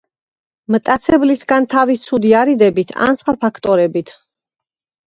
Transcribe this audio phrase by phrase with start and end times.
[0.75, 4.17] მტაცებლისგან თავის ცუდი არიდებით, ან სხვა ფაქტორებით.